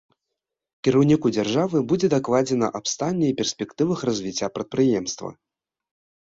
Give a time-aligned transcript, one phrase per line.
[0.85, 5.29] Кіраўніку дзяржавы будзе дакладзена аб стане і перспектывах развіцця прадпрыемства.